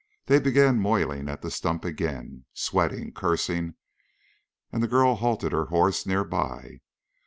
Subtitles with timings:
[0.25, 3.75] They began moiling at the stump again, sweating, cursing,
[4.71, 6.81] and the girl halted her horse near by.